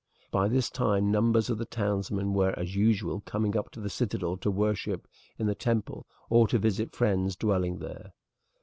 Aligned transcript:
By 0.31 0.47
this 0.47 0.71
time 0.71 1.11
numbers 1.11 1.51
of 1.51 1.59
the 1.59 1.65
townsmen 1.65 2.33
were 2.33 2.57
as 2.57 2.75
usual 2.75 3.21
coming 3.23 3.55
up 3.55 3.69
to 3.73 3.79
the 3.79 3.87
citadel 3.87 4.35
to 4.37 4.49
worship 4.49 5.07
in 5.37 5.45
the 5.45 5.53
temple 5.53 6.07
or 6.27 6.47
to 6.47 6.57
visit 6.57 6.95
friends 6.95 7.35
dwelling 7.35 7.77
there. 7.77 8.11